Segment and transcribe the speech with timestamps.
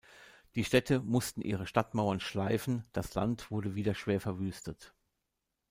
[0.55, 4.95] Die Städte mussten ihre Stadtmauern schleifen, das Land wurde wieder schwer verwüstet.